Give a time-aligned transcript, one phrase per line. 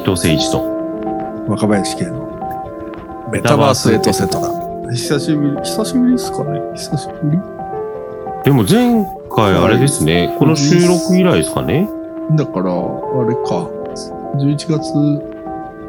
[0.00, 0.62] 藤誠一と。
[1.46, 4.50] 若林系のメタバースエトセトラ。
[4.92, 7.38] 久しぶり、久しぶりですかね久しぶり？
[8.44, 11.86] でも前回あれですね、この収録以来ですかね。
[12.32, 12.76] だから、あ
[13.28, 13.68] れか、
[14.38, 14.70] 11月、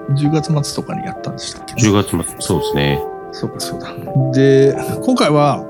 [0.10, 3.02] 10月末とかにやったんでしたっけ、10月末、そうですね。
[3.32, 3.94] そうか、そうだ。
[4.34, 5.64] で、今回は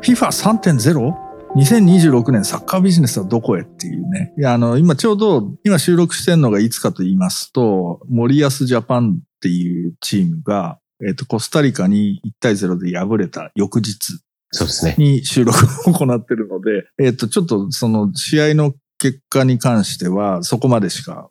[0.00, 4.34] FIFA3.0?2026 年サッカービジネスはどこへっていうね。
[4.38, 14.20] いや、あの、今ちょうど、今収録してるのがいつかと言いますと、森保ジャパンっていうチームが、えっ、と、コスタリカに1対0で敗れた翌日
[14.50, 14.94] そうですね。
[14.98, 21.30] に収録を行ってるので、えっ、と、ちょっとその試合の結果に関してはそこまでしか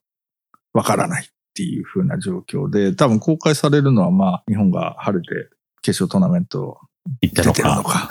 [0.73, 5.49] わからないっていう風な状況で、多分公開されるのはまあ日本が晴れて
[5.81, 6.79] 決勝トーナメント
[7.21, 8.09] 行ったの出てるのか、か、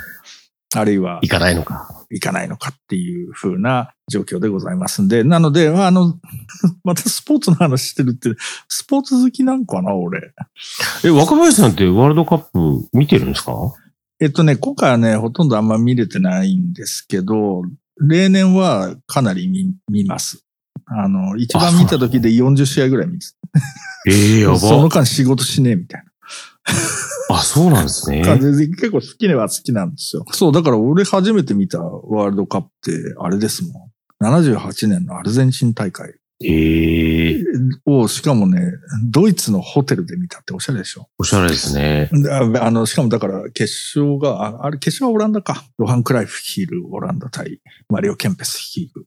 [0.81, 1.89] あるいは行かないのか。
[2.11, 6.19] 行かないのかっていう風な状況でございますんで、なので、あの、
[6.85, 8.31] またスポーツの話してるって、
[8.69, 10.33] スポーツ好きなんかな、俺。
[11.05, 13.53] え、若林さんってワールドカップ見てるんですか？
[14.21, 17.63] えっとね、今回はね、ほとんどあんま見れてないんですけど、
[18.01, 20.45] 例年はかなり見見ます。
[20.87, 23.27] あの、一番見た時で40試合ぐらい見て
[24.09, 24.59] ええやば。
[24.61, 26.05] その間仕事しねえみたい
[27.31, 28.43] あ、そうなんですなね。
[28.43, 30.25] 結構好きでは好きなんですよ。
[30.33, 33.91] そう、だから俺初めて見たワールドカップってあれですも
[34.23, 34.27] ん。
[34.27, 37.45] 78年のアルゼンチン大会ええ
[37.87, 38.61] を、しかもね、
[39.05, 41.09] ドイツのホテルで見たっておしゃれでしょ。
[41.19, 42.11] おしゃれですね。
[42.13, 45.65] でああの、しかもだから決勝が、ああれ決勝はオランダか。
[45.79, 49.07] ヨハン・クライフ率いるオランダ対マリオ・ケンペス率いる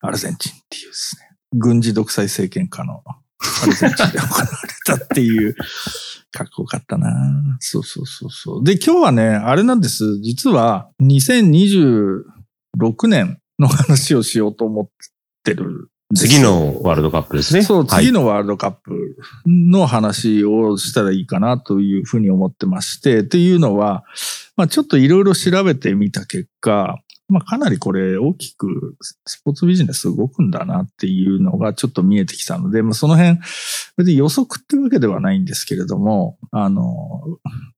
[0.00, 1.30] アルゼンチンっていうですね。
[1.52, 3.02] 軍事独裁政権下の
[3.66, 4.48] で行われ
[4.86, 5.54] たっていう、
[6.32, 8.64] かっこよかったなそうそうそうそう。
[8.64, 10.20] で、今日はね、あれなんです。
[10.20, 12.22] 実は2026
[13.08, 14.88] 年の話をしようと思っ
[15.44, 17.62] てる次のワールドカップですね。
[17.62, 19.16] そう、はい次のワールドカップ
[19.46, 24.04] の話をしたらいいかなというふうに思ってまして、っていうのは、
[24.56, 26.98] まあちょっといろいろ調べてみた結果、
[27.30, 33.38] まあかなりこれ大きくスポーツビジネス動くんだなっていうのがちょっと見えてきたので、まあその辺、
[33.96, 37.22] 別に予測ってわけではないんですけれども、あの、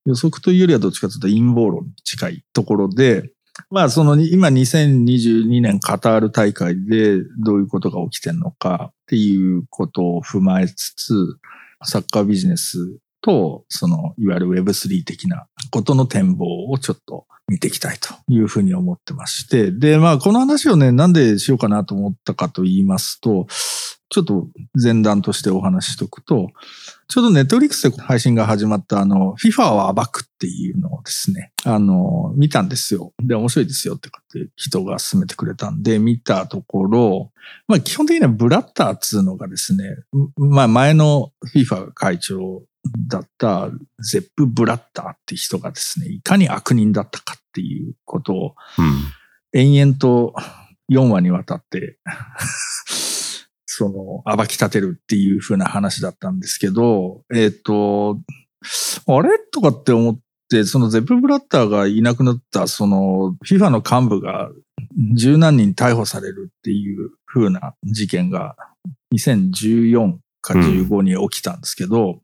[0.05, 3.31] 予測というよりはどっちかというと陰謀論に近いところで、
[3.71, 11.39] まあその今2022年カタール大会でどういうことが起きてるのかっていうことを踏まえつつ、
[11.85, 19.71] サッカービジネスとそのいわゆる Web3 的なことの展望をちょっと見ていきたいというふうに思ってまして。
[19.71, 23.47] で、まあこの話をね、なんでしようかなと思ったかと言いますと、
[24.13, 26.51] ちょっと前段としてお話ししとくと、
[27.09, 33.15] ちょうどネットフリックスで配信が始まったあの、FIFA を暴くっていうのをですね、あの、見たんですよ。
[33.23, 37.33] で、面白いですよってかって人が勧めてくれたんで、見たところ、
[37.69, 39.97] まあ基本的にはブラッターっつうのがですね、
[40.37, 42.65] まあ前の FIFA 会長
[43.09, 49.59] だったゼップ・ブラッターって人がですね、いかに悪人だったかっていうことをうん。
[49.59, 50.35] 延々と
[50.91, 51.99] 4話にわたって
[53.75, 53.89] そ
[54.27, 58.19] の、暴き立てるっていう風な話だったんですけど、えっ、と、
[59.07, 59.39] あれ？
[59.51, 60.19] とかって思っ
[60.51, 64.51] て、そのゼップ・ブラッターがいなくなった、その、FIFA の幹部が
[65.15, 68.57] 十何人逮捕されるっていう風な事件が
[69.15, 72.21] 2014か15に起きたんですけど、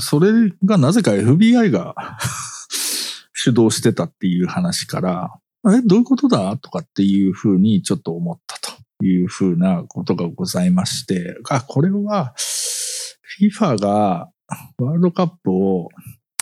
[0.00, 1.94] それがなぜか FBI が
[3.32, 5.30] 主導してたっていう話から、
[5.66, 6.58] え、どういうことだ？
[6.58, 8.69] とかっていうふうにちょっと思ったと。
[9.02, 12.34] いうふうなことがございまして、あ、これは
[13.40, 14.30] FIFA が
[14.78, 15.88] ワールドカップを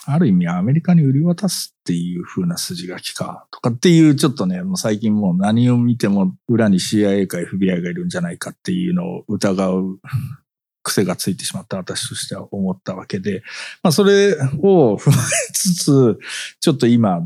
[0.06, 10.00] ある意味アメリカに売り渡すっていうふうな筋書きかとかっていうちょっとね、もう最近もう何を見ても裏に CIA か FBI がいるんじゃないかっていうのを疑う
[10.88, 13.42] 癖がついてしまった私としては思ったわけで、
[13.82, 16.18] まあそれを踏まえつつ、
[16.60, 17.20] ちょっと今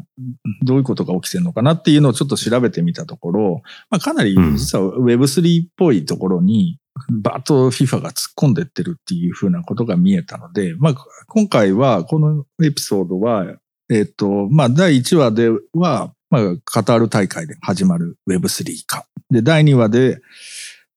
[0.62, 6.79] どういうことが起きてるのかなっていうのをちょっと調べてみたところ、まあかなり実は Web3 っぽいところに
[7.11, 10.94] バーッと FIFA が突っ込んでってるっていうふうなことが見えたので、まあ
[11.29, 13.47] 今回はこのエピソードは、
[13.91, 19.06] えっ、と、まあ第1話では、まあカタール大会で始まる Web3 化。
[19.31, 20.20] で、第2話で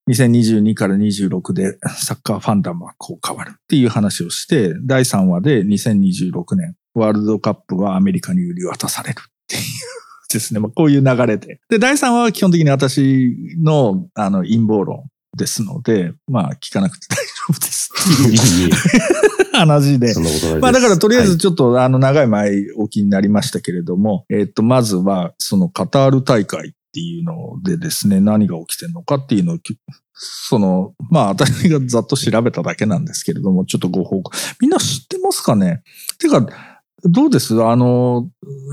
[0.09, 9.61] 2022から26でサッカーファンダムはこう変わるっていう話をして、第3話で2026年ワールドカップはアメリカに売り渡されるっていう
[10.31, 10.59] ですね。
[10.59, 11.59] まあこういう流れで。
[11.69, 15.05] で、第3話は基本的に私のあの陰謀論
[15.35, 18.71] ですので、まあ聞かなくて大丈夫ですっていいういい
[19.53, 20.13] 話で。
[20.59, 29.57] まあだからとりあえはずちょっとあの長い前お気になりましたけれども、えっと、まずはそのカタール大会っていうのでですね、何が起きてるのかっていうのを
[30.13, 34.37] その、まあ私がざっと調べただけなんですけれども、ちょっとご報告。
[34.61, 35.83] みんな知ってますかね？
[36.19, 36.47] てか、
[37.07, 37.63] どうです？
[37.63, 38.27] あの、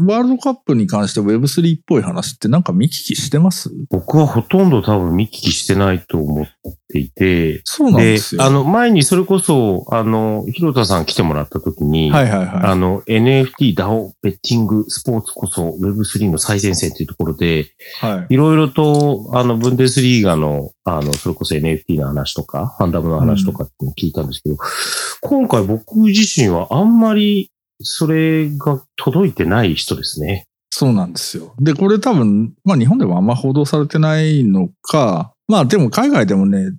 [0.06, 3.70] ワールドカップに関して Web3 っぽい話ってなんか見聞きしてます？
[3.90, 6.46] 僕はほとんど多分見聞きしてないと思っ
[6.88, 8.43] ていて、そうなんですよ。
[8.43, 12.49] あの、前にそれこそ、あの、広田さん来てもらった時に、はいはいはい。
[12.64, 17.67] あの、NFT、DAO、ベッティング、スポーツこそ Web3 の最前線というところで、
[18.00, 18.34] はい。
[18.34, 24.56] いろいろと、あの、ブンデスリーガの、あの、それこそ NFT の話とか、ファンダムの話とかって聞いたんですけど、
[25.20, 27.50] 今回僕自身はあんまり、
[27.82, 30.46] それが届いてない人ですね。
[30.70, 31.55] そうなんですよ。
[31.61, 36.70] で、これ多分、まあ日本でもあんま報道されてないのか、まあでも海外でもね、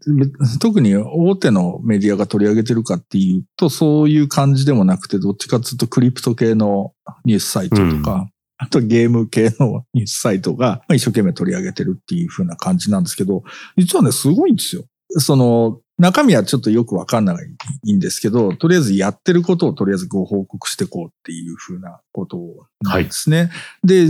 [0.59, 6.91] 特に大手のメディアが取り上げてるかっていうと、そういう感じでもなくて、どっちかっていうとクリプト系の
[7.23, 8.27] ニュースサイトとか、
[8.57, 13.43] あとゲーム系のニュースサイトがまあ一生懸命取り上げてるっていう風な感じなんですけど、
[13.77, 14.85] 実はね、すごいんですよ。
[15.19, 17.35] その、中身はちょっとよくわかんな
[17.85, 22.39] いんですけど、とりあえずやってることをとりあえずご報告してこうっていう風なこと
[22.81, 23.51] なんですね。
[23.83, 24.07] で、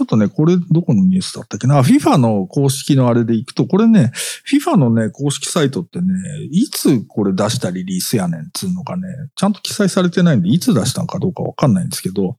[0.00, 4.12] ょっとね、これどこのニュースだったっけな ?FIFA の公式のあれでいくと、これね、
[4.50, 6.06] FIFA のね、公式サイトってね、
[6.50, 9.02] いつこれ出したリリースやねんっつうのがね、
[9.36, 12.38] ちゃんと記載されてないんで、いつ出したのかどうかわかんないんですけど、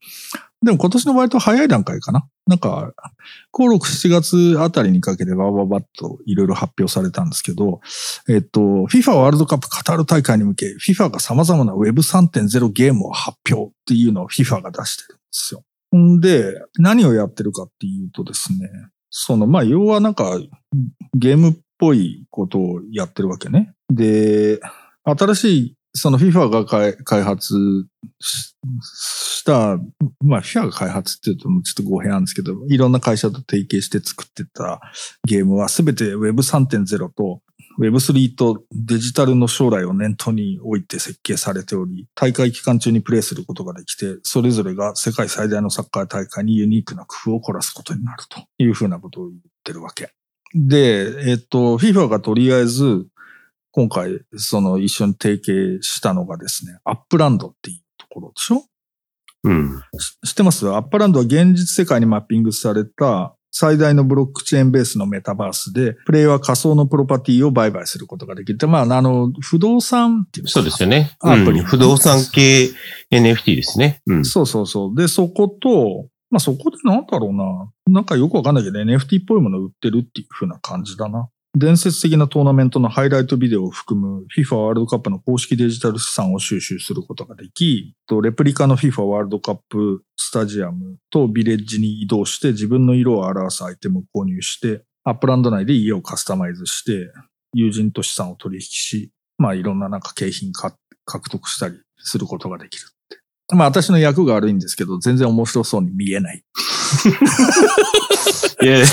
[0.61, 2.27] でも今年の割と早い段階かな。
[2.47, 2.93] なんか、
[3.53, 7.81] 登録7月あたりにかけてバババッといろいろ発表されたんですけど、
[8.29, 15.63] えっと、FIFA ワールドカップカタール大会に向け、FIFA が様々な Web3.0 ゲームを発表っていうのを FIFA が出してるんですよ。
[15.95, 18.69] んで、何をやってるかっていうとですね、
[19.09, 20.39] その、まあ、要はなんか、
[21.13, 23.73] ゲームっぽいことをやってるわけね。
[23.89, 24.59] で、
[25.03, 27.55] 新しいその FIFA が開発
[28.21, 29.77] した、
[30.19, 34.81] まあ FIFA が開発っていうとちょっと語弊なんですけど、いろんな会社と提携して作ってた
[35.25, 37.41] ゲームはすべて Web3.0 と
[37.79, 50.11] Web3 とデジタルの将来を念頭に置いて設計されており、大会期間中にプレイすることができて、それぞれが世界最大のサッカー大会にユニークな工夫を凝らすことになるというふうなことを言ってるわけ。
[50.53, 53.07] で、えっと、FIFA がとりあえず
[53.75, 58.63] 今回、その一緒に提携したのがですね、アップランドっていうところでしょ？
[59.43, 59.81] うん。
[60.25, 60.65] 知ってます？
[60.69, 68.67] アップランドは現実世界にマッピングされた最大のブロックチェーンベースのメタバースで、プレイヤーは仮想のプロパティを売買することができる。
[68.69, 71.17] まあ、あの、不動産っていうそうですよね。
[71.19, 72.69] アプリうん不動産系
[73.11, 74.01] NFT ですね。
[74.07, 74.25] うん。
[74.25, 74.95] そうそうそう。
[74.95, 77.71] で、そこと、まあそこでなんだろうな。
[77.87, 81.29] なんかよくわかんないけど NFT っぽいものを売ってるっていう風な感じだな。
[81.57, 97.09] 伝説的なトーナメントのハイライトビデオを含む FIFA ワールドカップの公式デジタル資産を収集することができ、レプリカの FIFA ワールドカップスタジアムとビレッジに移動して自分の色を表すアイテムを購入して、アップランド内で家をカスタマイズして、
[97.53, 100.75] 友人と資産を取引し、まあいろんななんか景品が
[101.05, 103.19] 獲得したりすることができるって。
[103.55, 106.43] まあ私の訳が悪いんですけど、全然面白そうに見えない。
[108.61, 108.83] いや、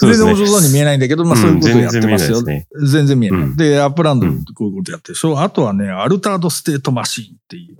[0.00, 2.38] 全然面白そうに見えないんだけど、まあそういうことやってますよ。
[2.38, 5.40] うん全然見えないでアップランドってこういうことやってるでしょ。
[5.40, 7.76] あとはね、アルタードステートマシンっていう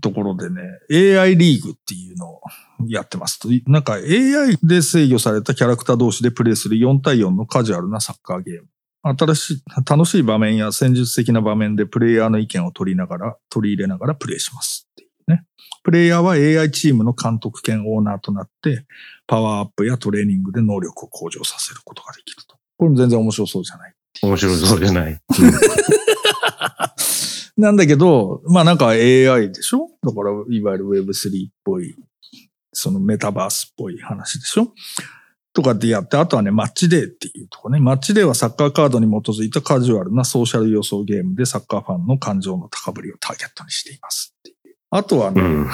[0.00, 2.40] ところでね、AI リーグっていうのを
[2.86, 3.48] やってますと。
[3.70, 8.68] なんか AI で制御されたキャラクター同士でプレイする4対4のカジュアルなサッカーゲーム。
[9.16, 15.44] 新しい、楽しい場面や戦術的な場面でプレイヤーの意見を取りながら、取り入れながらプレイしますっていうね。
[15.84, 18.84] プレイヤーは AI チームの監督兼オーナーとなって、
[19.28, 22.56] パワーアップやトレーニングで能力を向上させることができると。
[22.78, 23.94] これも全然面白そうじゃない。
[24.22, 25.20] 面白そうじゃない。
[27.56, 29.90] なんだけど、まあなんか AI でしょ？
[30.02, 31.94] だから、いわゆる Web3 っぽい、
[32.72, 34.72] そのメタバースっぽい話でしょ？
[35.52, 37.80] とかってやって、あとはね、マッチデーっていうとこね。
[37.80, 44.34] マッチデーはサッカーカードに基づいたカジュアルなソーシャル予想ゲームでサッカーファンの感情の高ぶりをターゲットにしています。
[44.90, 45.66] あとはね、うん。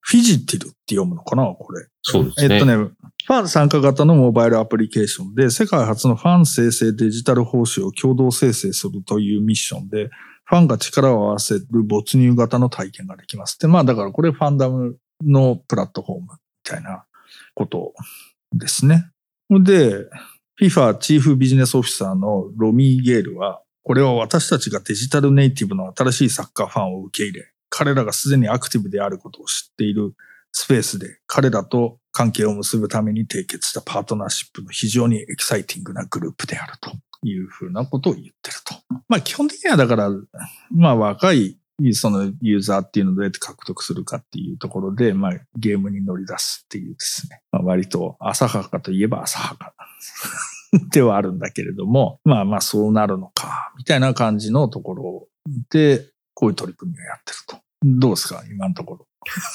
[0.00, 1.86] フィジティルって読むのかなこれ。
[2.02, 2.54] そうですね。
[2.54, 10.10] えっとね、ファン参加型のモバイルアプリケーションで、世界初のファン生成デジタル報酬を共同生成するというミッションで、
[10.44, 13.58] ファンが力を合わせる没入型の体験ができます。
[13.58, 16.30] で、まあだからこれファンダムのプラットフォームみ
[16.64, 17.04] たいな
[17.54, 17.92] こと
[18.52, 19.10] ですね。
[19.48, 20.06] で、
[20.60, 30.14] FIFA チーフビジネスオフィサーのロミー・ゲールは、これは私たちがデジタルネイティブの新しいサッカーファンを受け入れ、彼らがすでにアクティブであることを知っている
[30.52, 36.90] スペースで彼らと関係を結ぶために締結したパートナーシップの非常にエキサイティングなグループであると
[37.22, 38.74] いうふうなことを言ってると。
[39.08, 40.10] まあ基本的にはだから、
[40.70, 41.56] まあ若い
[41.92, 47.40] そのユーザーっていうのをどうやって獲得するかっていうところで、まあゲームに乗り出すっていうですね。
[47.52, 49.72] まあ割と浅はかといえば浅はか
[50.90, 55.28] ではあるんだけれども、まあまあそうなるのか、みたいな感じのところ
[55.70, 56.06] で、
[56.40, 57.58] こういう取り組みをやってると。
[57.84, 58.42] どうですか？
[58.50, 59.06] 今のところ。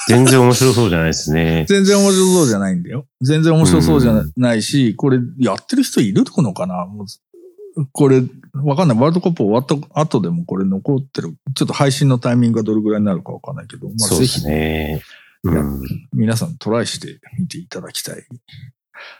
[0.07, 1.65] 全然面白そうじゃないですね。
[1.67, 3.07] 全然面白そうじゃないんだよ。
[3.21, 6.85] 全然面白そうじゃないし、これやってる人いるのかな？
[6.85, 8.21] もうこれ、
[8.53, 8.97] わかんない。
[8.97, 11.35] ワールドカップ終わった後でもこれ残ってる。
[11.55, 15.01] ちょっと配信のタイミングがどれぐらいになるかわかんないけど、まあ、ぜひね。
[15.43, 15.81] うん、
[16.13, 18.23] 皆さんトライしてみていただきたい。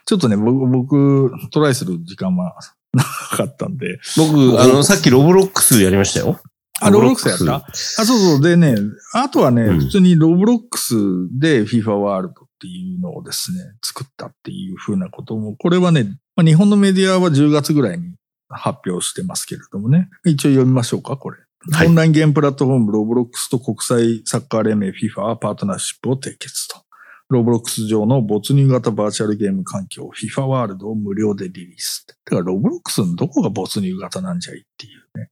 [0.05, 2.55] ちょっとね、僕、僕トライする時間は
[2.93, 4.00] なかったんで。
[4.15, 6.39] 僕、あの、さっきロブロックスやりましたよ。
[6.82, 7.55] あ、ロブロックスやった？
[7.55, 8.41] あ、そうそう。
[8.41, 8.75] でね、
[9.13, 10.96] あとはね、うん、普通にロブロックス
[11.39, 16.03] で FIFA ワールドっていうのをですね、作ったっていうふうなことも、これはね、
[16.36, 18.15] まあ、日本のメディアは10月ぐらいに
[18.50, 20.10] 発表してますけれどもね。
[20.25, 21.38] 一応読みましょうか、これ。
[21.72, 26.84] はい、オンラインゲームプラットフォームロブロックスと国際サッカー連盟 FIFA はパートナーシップを締結と。
[27.27, 32.05] ロブロックス上の没入型バーチャルゲーム環境 FIFA ワールドを無料でリリース。
[32.08, 35.27] だからロブロックスのどこが没入型なんじゃいっていうね。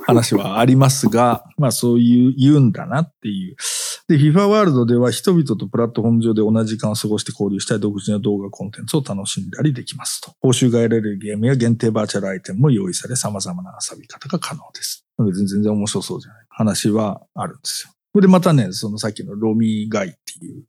[0.00, 3.56] 話はありますが、 まあそういう言うんだなっていう。
[4.08, 10.32] で、FIFA ワールドでは人々とプラットフォーム上で同じ時間を過ごして交流したい独自の動画コンテンツを楽しんだりできますと。
[10.40, 15.04] 報酬が得られるゲームや限定バーチャルアイテムも用意され様々な遊び方が可能です。
[15.18, 17.92] 別に全然面白そうじゃない話はあるんですよ。
[18.12, 20.64] これでまたね、そのさっきのロミー・ガイっていう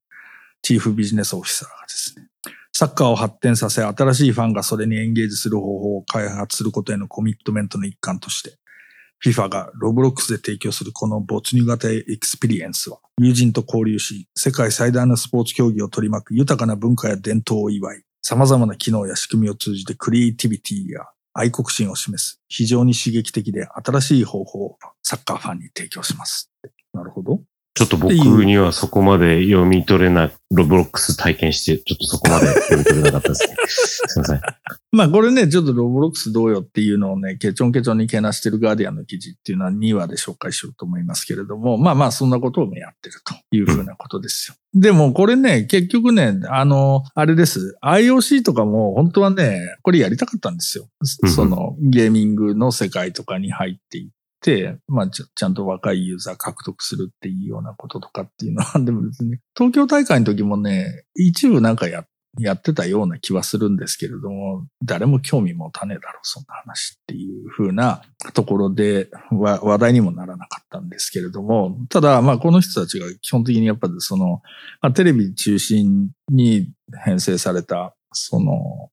[0.62, 2.28] チーフビジネスオフィサーがですね、
[2.72, 8.58] サッカーを発展させ、新しいファンがそれにエンゲージする方法を開発することへのコミットメントの一環として、
[9.24, 26.52] FIFA がロブロックスで提供するこの没入型エクスペリエンスは、友人と交流し、世界最大のスポーツ競技を取り巻く豊かな文化や伝統を祝い、様々な機能や仕組みを通じてクリエイティビティや愛国心を示す、非常に刺激的で新しい方法をサッカーファンに提供します。
[26.94, 27.42] なるほど。
[27.76, 33.56] ちょっと僕にはそこまで読み取れない、ロブロックス体験して、ちょっとそこまで読み取れなかったですね。
[33.68, 34.42] すいません。
[34.92, 44.56] まあこれね、ちょっとロブロックスどうよっていうのをね、ケチョンケチョンにけなしてるガーディアンの記事っていうのは2話で紹介しようと思いますけれども、まあまあそんなことをやってるというふうなことですよ。
[44.74, 47.78] うん、でもこれね、結局ね、あの、あれです。
[47.84, 50.88] IOC とかも本当はね、これやりたかったんですよ。
[51.04, 54.10] そのゲーミングの世界とかに入っていっ、
[54.88, 62.06] まあち、ちゃんと若いユーザー獲得するっていうようなこととかっていうのは、でも別に、東京大会の時もね、一部なんかや、
[62.38, 74.42] やってたような気はするんですけれども、誰も興味持たねえだろう、そんな話っていう風なところで話題にもならなかったんですけれども、ただ、まあ、この人たちが基本的にやっぱりその、
[74.82, 76.70] まあ、テレビ中心に
[77.04, 78.90] 編成された、その、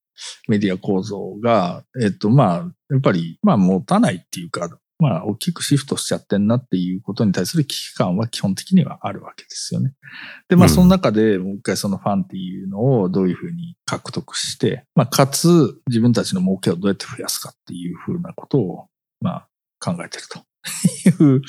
[0.49, 2.57] メディア構造が、えっと、まあ、
[2.90, 9.93] やっぱり、まあ、持たないっていうか、まあ、大きくシフトしちゃってんなっていうことに対する危機感は基本的にはあるわけですよね。
[10.49, 18.87] で、まあ、その中でもう一回そのファンっていうのをどういうふうに獲得して、まあ、かつ自分たちの儲けをどうやって増やすかっていうふうなことを、
[19.21, 19.49] まあ、
[19.81, 20.38] 考えてると
[21.25, 21.43] いう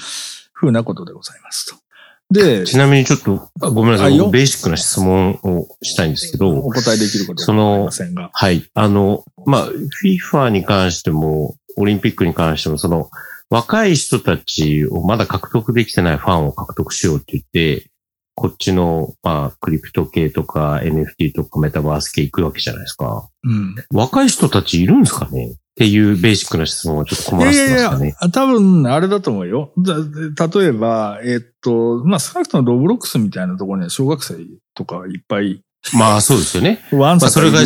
[0.53, 1.87] ふうなことでございますと。
[2.29, 4.17] で、ちなみにちょっと、ごめんなさい。
[4.17, 8.29] ベーシックな質問をしたいんですけど、お答えできることは思いませんが。
[8.33, 8.69] はい。
[8.73, 9.69] あの、まあ、
[10.03, 13.09] FIFA に関しても、オリンピックに関しても、その、
[13.49, 17.89] 若い人たちをまだ獲得できてないファンを獲得しようって言って、
[18.35, 23.29] こっちの、まあ、クリプト系とか NFT とかメタバース系行くわけじゃないですか。
[23.43, 23.75] うん。
[23.91, 25.53] 若い人たちいるんですかね？
[25.53, 27.97] っていうベーシックな質問はちょっと困らせてますかね。
[27.97, 29.71] いやいや多分、あれだと思うよ。
[29.77, 34.35] 例えば、えー、っと、まあ、少なくともロブロックスみたいなところには小学生
[34.73, 35.61] とかいっぱい。
[35.93, 36.79] まあ、そうですよね。
[36.91, 37.59] わんさ、まあ、それが、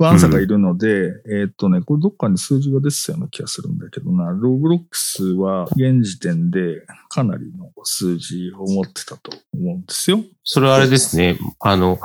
[0.00, 10.20] わんさかいるので、うん、えっとね、これどっかに数字が出てたような気がするんだけどな、ロブロックスは現時点でかなりの数字を持ってたと思うんですよ。
[10.42, 11.38] それはあれですね。
[11.60, 11.98] あの、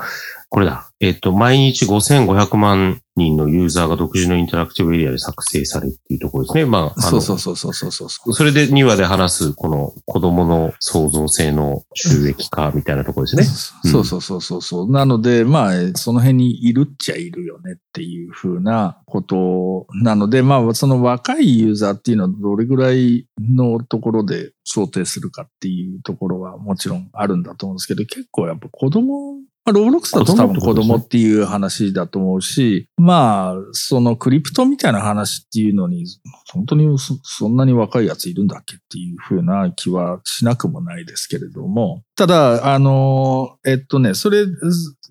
[0.49, 0.91] これだ。
[0.99, 6.65] えっ、と、毎日5500万人のユーザーが独自のインタラクティブエリアで作成されっていうところですね。
[6.65, 8.33] まあ、そうそうそうそうそうそう。
[8.33, 13.89] それで2話で話す、この子供の創造性の収益化みたいなところですね。
[13.89, 14.91] そうそうそうそうそう。
[14.91, 36.05] なので、まあ、その辺にいるっちゃいるよねっていうふうなことなので、まあ、その若いユーザーっていうのはどれぐらいのところで想定するかっていうところはもちろんあるんだと思うんですけど、結構やっぱ子供まあ、ロブロックスだと多分子供っていう話だと思うし、まあ、そのクリプトみたいな話っていうのに、
[36.53, 36.87] 本当に
[37.23, 44.43] そんなに若いやついるんだっけっていうふうな気はしなくもないですけれども、ただ、あの、えっとね、それ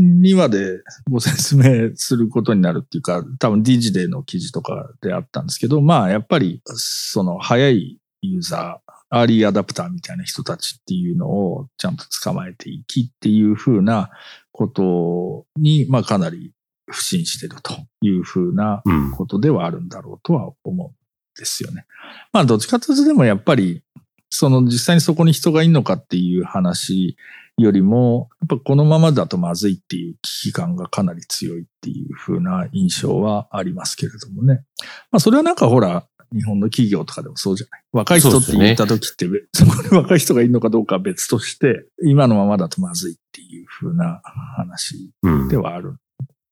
[0.01, 0.79] 2話で
[1.11, 14.11] ご説明することになるっていうか、多分 D ジデーの記事とかであったんですけど、まあ、やっぱり、その早いユーザー、アーリーアダプターみたいな人たちっていうのをちゃんと捕まえていきっていう風な
[14.53, 16.53] ことに、まあかなり
[16.87, 19.13] 不信してるというふうなうん。
[19.13, 20.93] ことではあるんだろうとは思うん
[21.37, 21.87] ですよね。
[22.33, 23.83] まあどっちかというとでもやっぱり、
[24.31, 27.17] その実際にそこに人がいるのかっていう話
[27.57, 34.65] よりも、やっぱこのままだとまずいっていう危機感がかなり強いっていう風な印象はありますけれどもね。
[35.13, 36.05] まあそれはなんかほら、
[36.35, 37.83] 日本の企業とかでもそうじゃない？
[37.93, 44.21] 若い人って言った時って、そ こに若い人がいるのかどうかは別として、今のままだとまずいっていう風な
[44.57, 45.57] 話うんで。
[45.57, 45.97] はあるん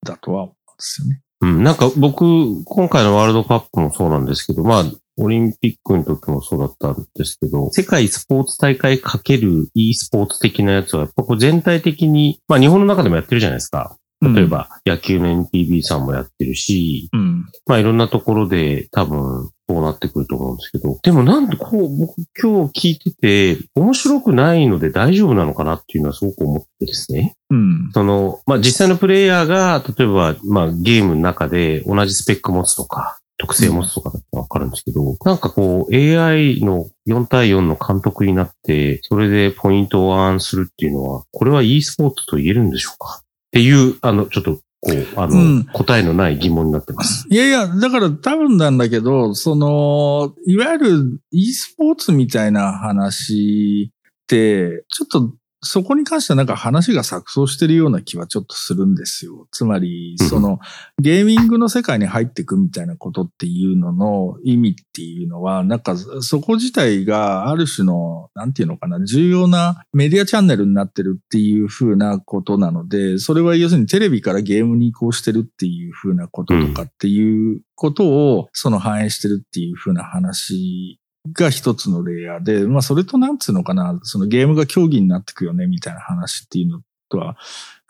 [0.05, 1.21] だとは思うんですよね。
[1.43, 1.63] うん。
[1.65, 4.85] なんか僕、今回のワールドカップもそうなんですけど、まあ、
[5.19, 13.97] オリンピックの時もそうだったんですけど、世界スポーツ大会かける e スポーツ的なやつは、やっぱこう全体的に、まあ日本の中でもやってるじゃないですか。
[14.23, 17.45] 例えば、野球の NTV さんもやってるし、うん。
[17.67, 23.11] まあいろんなところで多分こうなってくると思うんですけど、でもなんでこう、僕今日聞いて
[23.57, 27.35] て、面白くないので大丈夫なのかなっていうのはすごく思ってですね。
[27.51, 27.91] うん。
[27.95, 43.23] その、まあ実際のプレイヤーが、例えば、まあゲームの中で同じスペック持つとか、特性持つとかだったらわかるんですけど、なんかこう AI の4対4の監督になって、それでポイントをアーンするっていうのは、これは e スポーツと言えるんでしょうか？
[43.23, 47.27] っていう、あの、ちょっと、こう、あの、うん答えのない疑問になってます。
[47.31, 55.33] いやいや、だから多分なんだけど、その、いわゆる e スポーツみたいな話って、ちょっと
[55.65, 59.47] そこに関してはなんか話が錯綜してるような気はちょっとするんですよ。
[59.53, 60.61] つまり、うんその
[60.99, 80.99] ゲーミングの世界に入っていくみたいなことっていうのの意味っていうのは、なんかそこ自体がある種の、なんていうのかな、重要なメディアチャンネルになってるっていう風なことなので、それは要するにテレビからゲームに移行してるっていう風なこととかっていうことを、その反映してるっていう風な話
[81.31, 87.37] が一つのレイヤーで、まあそれとなんつうのかな、そのゲームが競技になってくよねみたいな話っていうのとは、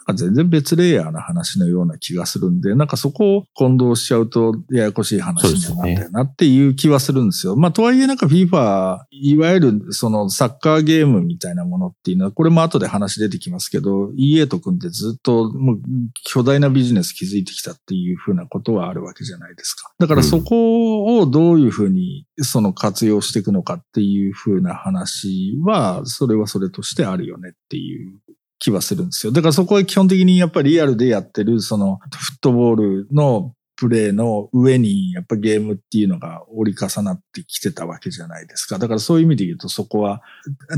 [0.07, 7.57] なんか全然別レイヤーな話のような気がするんで、なんかそこを混同しちゃうとややこしい話になったよなっていう気はするんですよ。
[7.57, 15.81] まあとはいえなんか FIFA、いわゆるそのサッカーゲームみたいなものっていうのは、これも後で話出てきますけど、EA と組んでずっともう
[16.25, 19.93] 巨大なビジネス築いてきたっていうふうなことはあるわけじゃないですか。
[19.99, 28.19] だからそこをどういうふうにその活用していくのかっていうふうな話は、それはそれとしてあるよねっていう
[28.63, 29.33] 気はするんですよ。
[29.33, 38.79] だからそこは基本的にやっぱりリアルでやってるそのフットボールのプレーの上にやっぱゲームっていうのが折り重なってきてたわけじゃないですか。
[38.79, 40.23] だからそういう意味で言うとそこは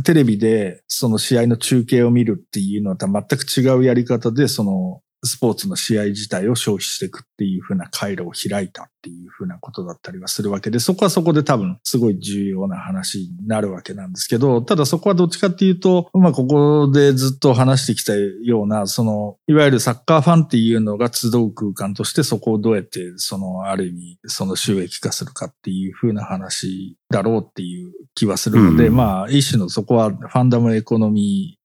[0.03, 31.64] テレビでその試合の中継を見るっていうのとは全く違うやり方でそのスポーツの試合自体を消費していくっていう風な回路を開いたっていう風なことだったりはするわけで、そこはそこで多分すごい重要な話になるわけなんですけど、ただそこはどっちかっていうと、まあここでずっと話してきたような、その、いわゆるサッカーファンっていうのが集う空間としてそこをどうやって、その、ある意味、その収益化するかっていう風な話だろうっていう気はするので、うんまあ一種のそこはファンダムエコノミー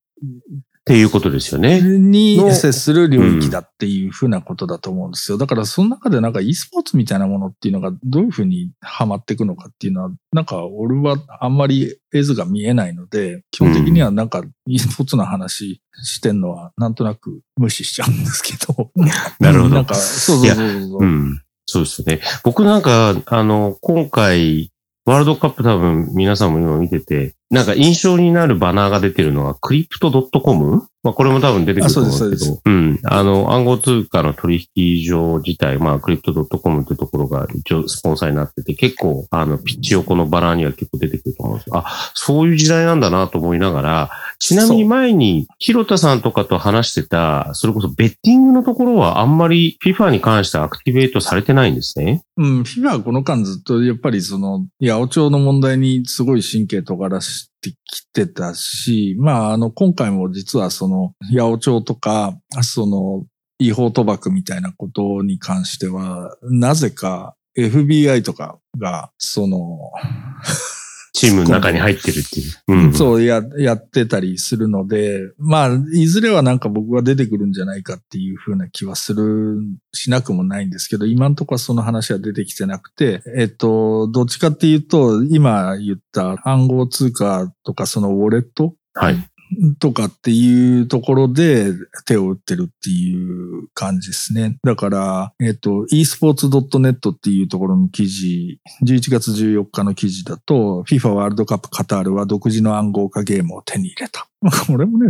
[0.81, 1.81] っていうことですよね。
[1.81, 5.37] にの接する領域だっていうふうなことだと思うんですよ。
[5.37, 18.91] だからその中でなんか e スポーツみたいなものっていうのがどういうふうにハマっていくのかっていうのは、なんか俺はあんまり絵図が見えないので、基本的にはなんか e スポーツの話してんのはなんとなく無視しちゃうんですけど。
[19.39, 21.03] なるほどなんか、そうそうそうそう。
[21.03, 21.41] うん。
[21.67, 22.21] そうですよね。
[22.43, 24.71] 僕なんか、あの、今回、
[25.05, 30.87] ワールドカップ多分皆さんも今見てて、なんか印象になるバナーが出てるのが、クリプト .com?
[31.01, 32.99] まあこれも多分出てくると思うんですけあど、うん。
[33.05, 41.77] あの、暗号通貨の取引所自体、まあクリプト .com ってところが一応スポンサーになってて、結構、あの、ピッチ横のバナーには結構出てくると思うんですよ。
[41.77, 52.23] あ、そういう時代なんだなと思いながら、ちなみに前に、広田さんとかと話してた、それこそベッティングのところはあんまり FIFA に関してはアクティベートされてないんですね。
[52.37, 63.25] うん、フィはこの間ずっとやっぱりその、八百長の問題にすごい神経尖らしてきてたし、まああの、今回も実はその、八百長とか、その、
[63.61, 69.91] 違法賭博みたいなことに関しては、なぜか FBI とかが、その、
[71.19, 72.53] チームの中に入ってるっていう。
[72.69, 72.93] うん。
[72.93, 79.59] そうや、やってたりするので、まあ、いずれはなんか僕は出てくるんじゃないかっていうふうな気はする、
[79.91, 89.17] しなくもないんですけど、今のところはその話は出てきてなくて、えっと、どっちかっていうと、今言った暗号通貨とかそのウォレットはい。
[89.79, 91.73] とかっていうところで
[92.05, 94.57] 手を打ってるっていう感じですね。
[94.63, 104.27] だから、えっ、と、esports.net っていうところの記事、11月14日の記事だと、FIFA ワールドカップカタールは独自の暗号化ゲームを手に入れた。
[104.67, 105.09] これもね、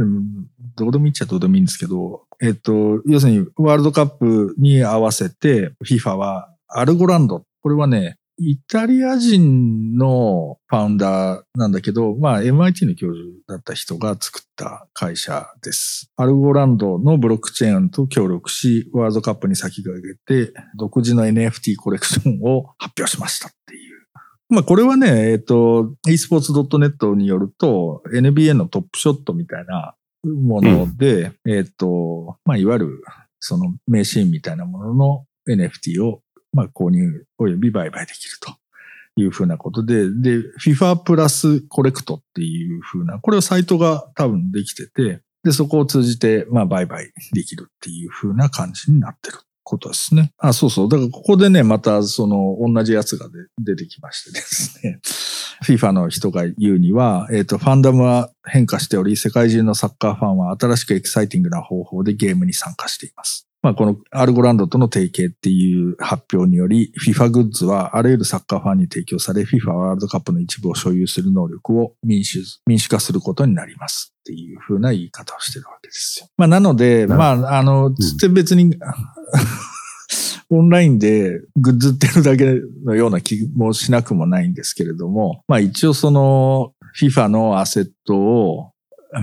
[0.75, 16.09] どうでもいいっちゃどうでもいいんですけど、えっと、要するにワールドカップに合わせて FIFA はアルゴランド、これはね、イタリア人のファウンダーなんだけど、まあ MIT の教授だった人が作った会社です。
[16.15, 24.07] アルゴランドのブロックチェーンと協力し、ワールドカップに先駆けて、独自の NFT コレクションを発表しましたっていう。
[24.47, 33.03] まあこれはね、えっ、と、esports.net によると、NBA のトップショットみたいなもので、うん、えっ、と、まあいわゆる
[33.39, 36.21] その名シーンみたいなものの NFT を
[36.53, 38.55] まあ、購入及び売買できると
[39.15, 50.33] いうふうなことで、で、FIFA プラスコレクトっていうふうな、これはサイトが多分できてて、で、そこを通じて、まあ、売買できるっていうふうな感じになってることですね。
[50.37, 50.89] あ、そうそう。
[50.89, 53.27] だからここでね、またその同じやつが
[53.59, 54.99] 出てきましてですね。
[55.65, 63.48] FIFA の人が言うには、えっ、ー、と、ファンダムは変化しており、世界中のサッカーファンは新しくエキサイティングな方法でゲームに参加しています。
[63.61, 74.13] まあ、このアルゴランドとの提携っていう発表により、FIFA グッズはあらゆるサッカーファンに提供され、FIFA ワールドカップの一部を所有する能力を民主、民主化することになります。
[74.19, 76.27] っていうふうな言い方をしてるわけですよ。
[76.37, 78.75] まあ、なので、まあ、あの、つって別に、
[80.51, 88.71] オンラインでグッズってるだけのような気もしなくもないんですけれども、まあ一応その FIFA のアセットを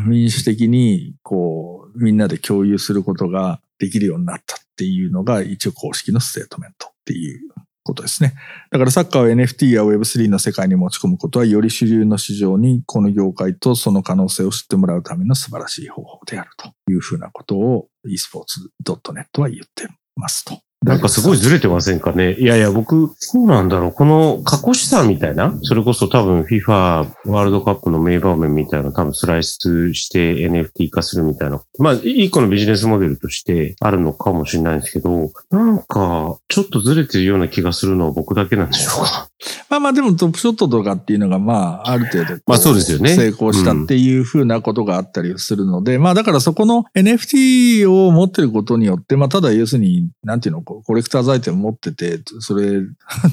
[0.06, 7.40] 民主的にこうみんなで共有することができるようになったっていうのが一応公式のステートメントっていう
[7.86, 8.34] ことですね。
[8.70, 20.65] だからサッカーを NFT や Web3 の世界に持ち込むことはより主流の市場にこの業界とその可能性を知ってもらうための素晴らしい方法であるというふうなことを esports.net は言ってますと。
[20.86, 22.34] なんかすごいずれてませんかね？
[22.34, 23.92] いやいや、僕、そうなんだろう。
[23.92, 31.60] この過去資産みたいな、それこそ多分 FIFA ワールドカップの名場面みたいな多分スライスして NFT 化するみたいな。
[31.80, 39.28] まあ、一個のビジネスモデルとしてあるのかもしれないんですけど、なんか、ちょっとずれてるような気がするのは僕だけなんでしょうか？
[39.68, 43.14] まあまあでもトップショットとかっていうのがまあある程度まあそうですよね。
[43.14, 52.80] 成功したっていうふうなことがあったりするので、うん、まあだからそこの NFT を持ってることによって、まあただ要するに、なんていうの、コレクターズアイテム持ってて、それ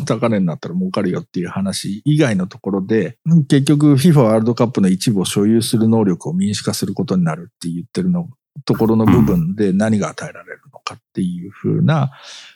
[0.05, 8.27] 高値になったら儲かるよっていう話以外のところで、結局 FIFA ワールドカップの一部を所有する能力を民主化することになるって言ってるの
[8.65, 12.11] ところの部分で何が与えられるのかっていうふうな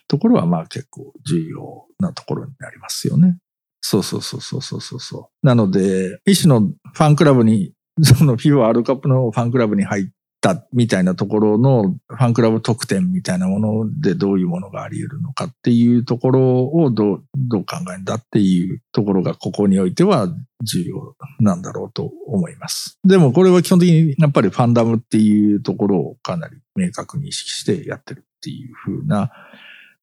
[0.07, 3.37] ところはまあ結構重要なところになりますよね。
[3.81, 5.45] そうそうそうそうそうそうそう。
[5.45, 10.05] なので、一種のファンクラブに、 そのフィーワールドカップのファンクラブに入っ
[10.39, 20.27] たみたいなところのファンクラブ特典みたいなものでどういうものがあり得るのかっていうところをどう、どう考えるんだっていうところがここにおいては
[20.63, 22.99] 重要なんだろうと思います。
[23.03, 29.31] でもこれは基本的にやっぱりファンダムっていうところをかなり明確に意識してやってるっていう風な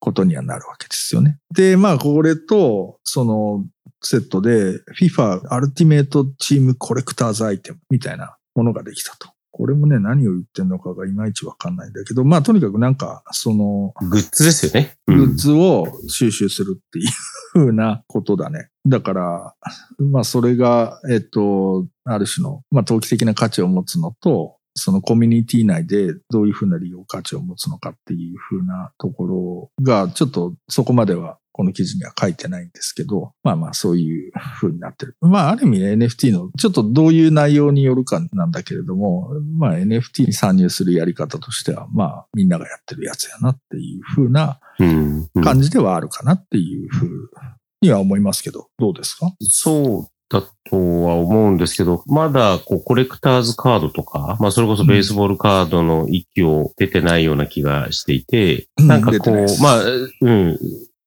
[0.04, 1.38] ことにはなるわけですよね。
[1.54, 3.64] で、まあ、これと、その、
[4.02, 9.30] セットで FIFA アルティメイトチームコレクターズアイテムみたいなものができたと。
[9.50, 14.96] これもね、何を言ってんのかがいまいちわかんないんだけど、まあとにかくなんか、その、グッズですよね。
[15.06, 17.08] うん、グッズを収集するっていう
[17.52, 18.68] ふうなことだね。
[18.84, 19.54] だから、
[19.98, 35.16] まあそれが、えっと、ある種の、まあ投機的な価値を持つのと、そのコミュニティ内でどういうふうな利用価値を持つのかっていうふうなところが、ちょっとそこまではこの記事には書いてないんですけど、まあまあそういう風になってる。
[35.20, 44.58] まあある意味 NFT のちょっとどういう内容によるかなんだけれども、まあ NFT に参入するやり方としては、まあみんながやってるやつやなっていう風な
[45.44, 47.08] 感じではあるかなっていう風
[47.80, 49.32] には思いますけど、どうですか？
[49.40, 59.82] そうだとは思うんですけど、まだこうコレクターズカードとか、まあそれこそベースボールカードの域を出てないような気がしていて、うん、なんかこう、まあ、
[60.20, 60.58] うん、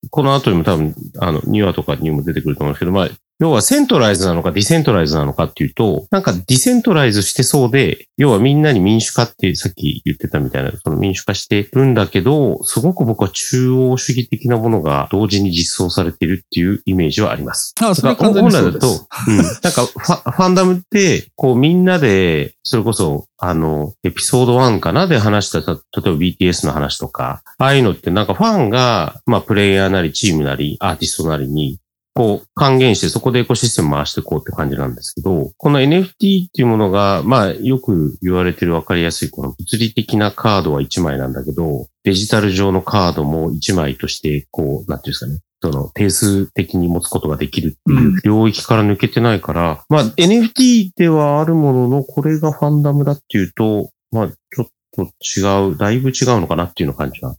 [0.09, 3.09] この後にも多分、あの、ニュアとかにも出てくると思うんですけど、まあ、
[3.39, 17.75] 要はセントライズなのかディセントライズなのかっていうと、なんかディセントライズしてそうで、要はみんなに民主化ってさっき言ってたみたいな、その民主化してるんだけど、すごく僕は中央主義的なものが同時に実装されているっていうイメージはあります。
[17.79, 18.87] ああ、それは本来だと、
[19.27, 19.37] うん。
[19.37, 31.77] なんかファファンダムって、こうみんなで、それこそ、あの、エピソード1かなで話した、例えば BTS の話とか、ああいうのってなんかファンが、まあプレイヤーなりチームなりアーティストなりに
[32.17, 36.11] こう、還元してそこでエコシステム回していこうって感じなんですけど、この NFT っ
[36.51, 45.39] ていうものが、まあ、よく言われてるわかりやすい、この物理的なカードは1枚なんだけど、デジタル上のカードも1枚として、こう、なんていうんですかね。
[45.61, 57.35] その定数的に持つことができるっていう領域から抜けてないから、うん、まあ NFT ではあるものの、これがファンダムだっていうと、まあ、ちょっと違う、だいぶ違うのかなっていうの感じは、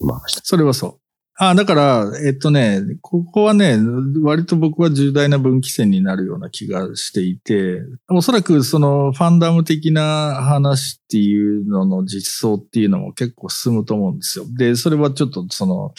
[0.00, 0.42] 今ました。
[0.44, 1.05] それはそう。
[1.38, 3.76] あだから、えっとね、ここはね、
[4.22, 14.46] 割と僕は重大な分岐点になるような気がしていて、おそらくそのファンダム的な話っていうのの実装っていうのも結構進むと思うんですよ。
[14.56, 15.92] で、それはちょっとその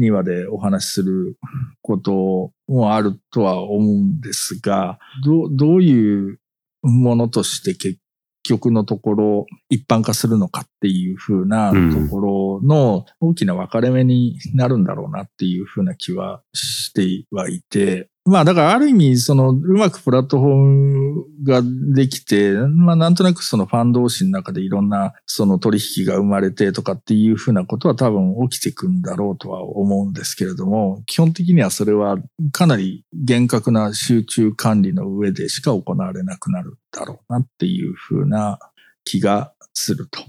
[0.00, 1.36] 2話でお話しする
[1.82, 6.40] こともあるとは思うんですが、どどういう
[6.82, 8.00] ものとして結
[8.42, 32.18] 局のところ一般化するのかっていう風なところの大きな分かれ目になるんだろうなっていう風な気はしてはいて、まあだからある意味そのうまくプラットフォームができて、まあなんとなくそのファン同士の中でいろんなその取引が生まれてとかっていう風なことは多分起きてくんだろうとは思うんですけれども、基本的にはそれは
[32.52, 38.60] かなり厳格な集中管理の上でしか行われなくなるだろうなっていう風な
[39.02, 40.20] 気がすると。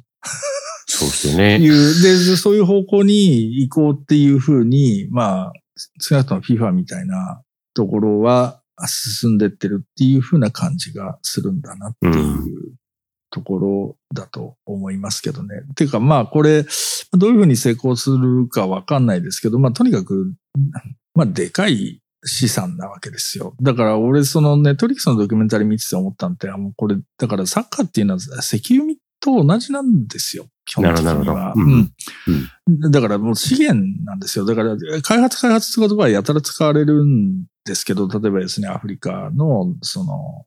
[0.88, 1.58] そうですよね。
[1.62, 5.54] いう、で、そういう方向に行こうっていうふうに、まあ、
[6.00, 7.42] 少なくとも FIFA みたいな
[7.74, 12.76] ところは進んでってるっていうふうな感じがするんだなっていう
[13.30, 15.62] ところだと思いますけどね。
[15.76, 16.66] ていうかまあこれ、
[17.14, 20.34] どういうふうに成功するかわかんないですけど、まあとにかく、
[21.16, 23.56] まあでかい資産なわけですよ。
[23.62, 30.48] だから俺そのネットリックスのドキュメンタリー見てて思ったんって、もうこれ、だからサッカーっていうのは石油と同じなんですよ。
[30.66, 31.14] 基本的には。
[31.14, 31.94] なるほどうん
[32.82, 34.46] うん、だからもう資源なんですよ。
[34.46, 40.46] だから開発開発って言葉はやたら使われるんですけど、例えばですね、アフリカのその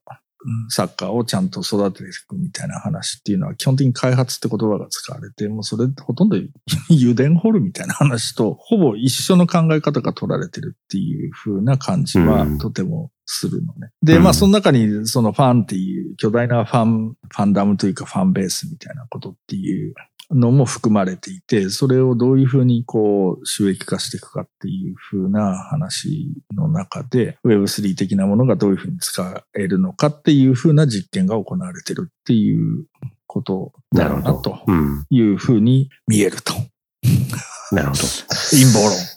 [0.68, 6.36] サッカーをちゃんと育てていくみたいな話っていうのは基本的に開発って言葉が使われて、もうそれほとんど
[6.90, 13.90] 油田掘るみたいな話とほぼ一緒の考え方が取られてるっていう風な感じはとてもするのね。
[14.02, 19.94] で、まあその中にそのファンっていう巨大なファン、ファンダムというかファンベースみたいなことっていう
[20.30, 32.86] のも含まれていて、それをどういうふうにこう収益化していくかっていうふうな話の中で Web3 的なものがどういうふうに使えるのかっていうふうな実験が行われてるっていう
[33.26, 34.60] ことだろうなと
[35.10, 36.52] いうふうに見えると。
[37.72, 38.02] なるほど。
[38.50, 39.14] 陰謀論。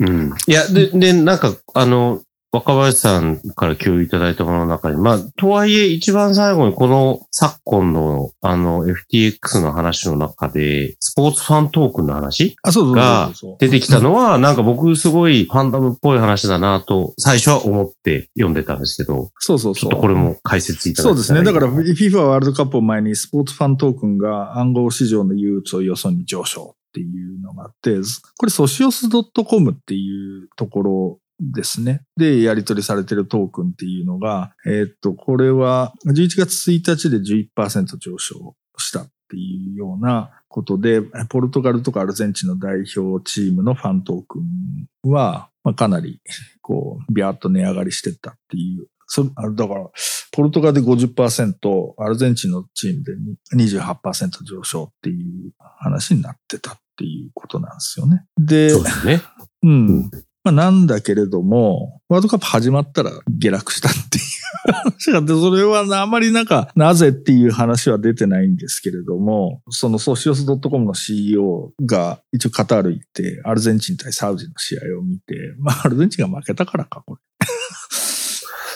[0.00, 0.34] うん。
[0.46, 2.22] いや、で、で、なんか、あの、
[2.54, 19.80] 若林さんから共有いただいたものの中に、まあ、とはいえ一番最後にこの昨今のあの FTX の話の中で、スポーツファントークンの話が出てきたのは、なんか僕すごいファンダムっぽい話だなと最初は思って読んでたんですけど、そうそうそう。
[19.80, 21.42] ちょっとこれも解説いただそうですね。
[21.42, 27.96] だから FIFA ワールドカップを前にスポーツファントークンが暗号市場の憂鬱をよそに上昇っていうのがあって、
[28.36, 31.18] これソシオス .com っていうところ
[31.50, 32.02] ですね。
[32.16, 46.20] で、やり取りされてるトークンっていうのが、えー、っと、これは11月1日で11%上昇したっていうようなことで、ポルトガルとかアルゼンチンの代表チームのファントークンは、まあ、かなり、
[46.60, 48.86] こう、ビャーっと値上がりしてったっていう。
[49.06, 49.90] そだから、
[50.32, 53.12] ポルトガルで50%、アルゼンチンのチームで
[53.56, 58.24] 28%上昇っていう話になってたっていうことなんですよね。
[58.38, 59.22] で、そうですね。
[59.62, 60.10] うん。
[60.44, 77.20] まあ、なんだけれども、ワールドカップ始まったら下落したっていう話があって、それはあまりなんか、なぜっていう話は出てないんですけれども、そのソシオス .com の CEO が一応カタール行って、アルゼンチン対サウジの試合を見て、まあ、アルゼンチンが負けたからか、これ。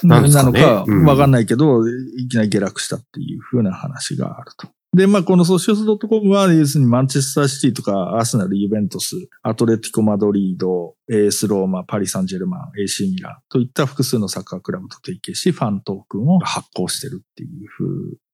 [0.02, 4.68] なのか、わかんないけど、いきなり下落したっていう風な話があると。
[4.96, 17.86] で、まあ、このソシオス .com は、要するにマンチェスターシティとか、アーセナル、ユベントス、アトレティコ・マドリード、エース・ローマ、パリ・サンジェルマン、AC ミランといった複数のサッカークラブと提携し、ファントークンを発行してるっていう風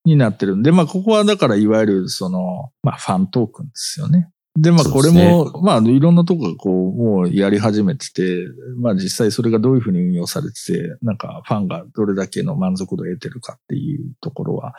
[0.05, 4.29] になってるんで、まあ、ここはだから、いわゆる、その、まあ、ファントークンですよね。
[4.57, 8.47] で、まあ、これも、ね、まあ、いろんなとこがこう、もうやり始めてて、
[8.77, 14.75] まあ、実際それがどういうふうに運用されてて、なんか、ファンがどれだけの満足度を得てるかっていうところは、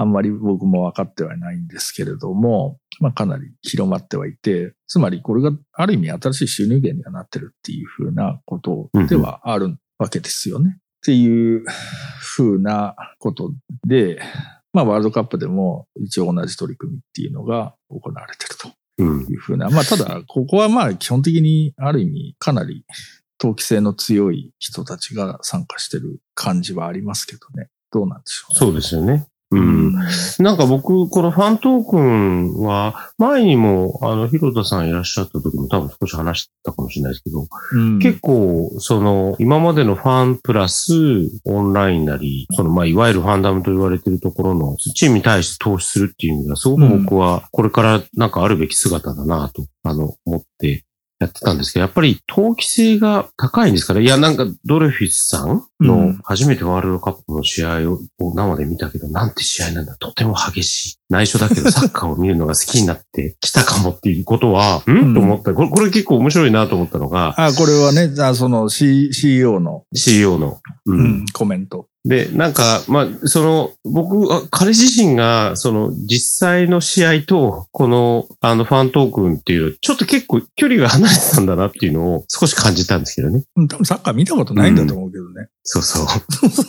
[0.00, 10.64] あんまり僕も分かってはいないんですけれども、まあかなり広まってはいて、つまりこれがある意味新しい収入源にはなってるっていうふうなことではあるわけですよね。
[10.64, 11.66] うん、っていう
[12.18, 13.52] ふうなこと
[13.86, 14.22] で、
[14.72, 18.68] まあワールドカップでも一応同じ取り組みっていうのが行われてると
[19.02, 19.66] いうふうな。
[19.66, 22.86] うん、まあただ、ここはまあ基本的にある意味かなり
[23.36, 27.68] 投機性の強い人たちが参加してる感じはありますけどね。
[27.92, 29.26] どうなんでしょう、ね、そうですよね。
[29.52, 29.94] うん。
[30.38, 40.92] なんか僕、このファントークンは、前にも、あの、広田さんいらっしゃった時も多分少し話したかもしれないですけど、うん結構、その、今までのファンプラス、
[41.44, 50.84] オンラインなり、その、まあ、いわゆるファンダムと言われているところの、チームに対して投資するっていう意味では、すごく僕は、これからなんかあるべき姿だなと、あの、思って
[51.20, 54.00] やってたんですけど、やっぱり、投機性が高いんですかね。
[54.00, 58.00] いや、なんか、ドレフィスさんうんの初めてワールドカップの試合を
[58.34, 59.96] 生で見たけど、なんて試合なんだ。
[59.98, 60.98] とても激しい。
[61.10, 65.52] 内緒だけど、 サッカーを見るのが好きになってきたかもっていうことは、うんんと思った。
[65.52, 70.60] これ、これ結構面白いなと思ったのが、あ、これはね、あその C CEO の、CEO の。
[70.86, 71.89] ううんん、コメント。
[72.04, 83.44] で、なんか、まあ、その、僕、あ彼自身が、その、実際の試合と、この、あの、ファントークンっていう、ちょっと結構距離が離れてたんだなっていうのを少し感じたんですけどね。
[83.56, 85.48] うん多分サッカー見たことないんだと思うけどね。
[85.62, 86.06] そうそう。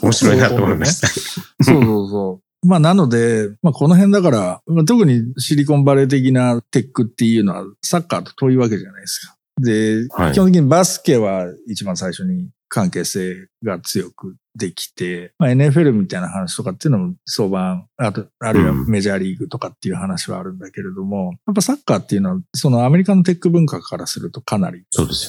[0.04, 1.08] 面白いなと思いました。
[1.08, 2.68] そうそうそう。
[2.68, 9.36] まあ、なので、まあ、この辺だから、まあ特にシリコンバレー的なテックっていうのはサッカーと遠いわけじゃないですか。
[9.62, 24.84] で、はい基本的にバスケは一番最初に関係性が強くできて、まあ、NFL みたいな話とかっていうのも相場、あと、あるいはうんメジャーリーグとかっていう話はあるんだけれども、やっぱサッカーっていうのは、そのアメリカのテック文化からするとかなり。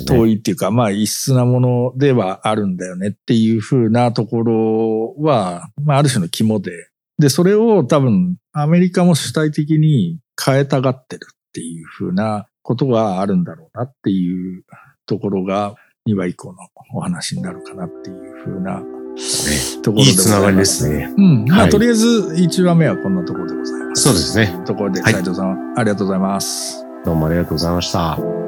[0.06, 14.64] 遠いっていうか、まあ異質なものではあるんだよねっていう風なところは、まあある種の肝で、で、それを多分アメリカも主体的に変えたがってるっていう風なことがあるんだろうなっていう
[15.06, 15.74] ところが
[16.08, 16.58] 2話以降の
[16.94, 18.82] お話になるかなっていう風な
[19.82, 20.84] ところでいいつながりです。
[20.84, 21.12] すね。
[21.16, 21.44] うん。
[21.46, 24.02] まあ、はいとりあえず1話目はこんなところでございます。
[24.02, 24.64] そうですね。
[24.66, 26.84] ところで、はい斉藤さん、ありがとうございます。
[27.04, 28.41] どうもありがとうございました。